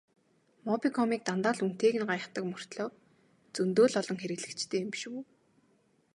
[0.65, 2.87] Мобикомыг дандаа л үнэтэйг нь гайхдаг мөртөө
[3.55, 5.21] зөндөө л олон хэрэглэгчтэй юм биш үү?